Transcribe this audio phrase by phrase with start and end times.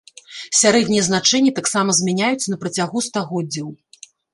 [0.61, 3.67] Сярэднія значэнні таксама змяняюцца на працягу стагоддзяў.